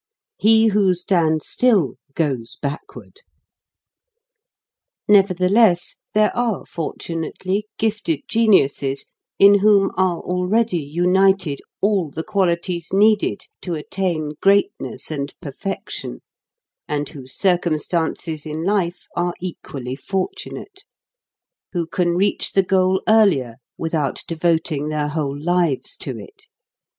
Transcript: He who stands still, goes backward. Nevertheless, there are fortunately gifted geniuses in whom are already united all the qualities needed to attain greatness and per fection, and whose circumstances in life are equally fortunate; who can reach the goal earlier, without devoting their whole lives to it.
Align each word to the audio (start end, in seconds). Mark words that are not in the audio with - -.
He 0.39 0.69
who 0.69 0.95
stands 0.95 1.47
still, 1.47 1.93
goes 2.15 2.57
backward. 2.59 3.19
Nevertheless, 5.07 5.97
there 6.15 6.35
are 6.35 6.65
fortunately 6.65 7.67
gifted 7.77 8.21
geniuses 8.27 9.05
in 9.37 9.59
whom 9.59 9.91
are 9.95 10.19
already 10.21 10.79
united 10.79 11.61
all 11.81 12.09
the 12.09 12.23
qualities 12.23 12.91
needed 12.91 13.43
to 13.61 13.75
attain 13.75 14.31
greatness 14.41 15.11
and 15.11 15.35
per 15.39 15.51
fection, 15.51 16.21
and 16.87 17.07
whose 17.09 17.35
circumstances 17.37 18.43
in 18.47 18.63
life 18.63 19.05
are 19.15 19.35
equally 19.39 19.95
fortunate; 19.95 20.83
who 21.73 21.85
can 21.85 22.15
reach 22.15 22.53
the 22.53 22.63
goal 22.63 23.03
earlier, 23.07 23.57
without 23.77 24.23
devoting 24.27 24.89
their 24.89 25.09
whole 25.09 25.39
lives 25.39 25.95
to 25.97 26.17
it. 26.17 26.47